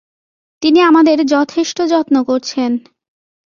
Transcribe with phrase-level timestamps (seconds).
[0.61, 2.71] তিনি আমাদের যথেষ্ট যত্ন করছেন।